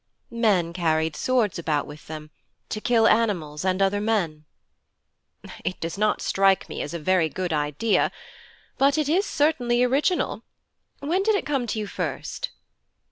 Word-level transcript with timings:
'Men 0.31 0.73
carried 0.73 1.15
swords 1.15 1.59
about 1.59 1.85
with 1.85 2.07
them, 2.07 2.31
to 2.69 2.81
kill 2.81 3.07
animals 3.07 3.63
and 3.63 3.83
other 3.83 4.01
men.' 4.01 4.45
'It 5.63 5.79
does 5.79 5.95
not 5.95 6.23
strike 6.23 6.67
me 6.67 6.81
as 6.81 6.95
a 6.95 6.97
very 6.97 7.29
good 7.29 7.53
idea, 7.53 8.11
but 8.79 8.97
it 8.97 9.07
is 9.07 9.27
certainly 9.27 9.83
original. 9.83 10.43
When 11.01 11.21
did 11.21 11.35
it 11.35 11.45
come 11.45 11.67
to 11.67 11.77
you 11.77 11.85
first?' 11.85 12.49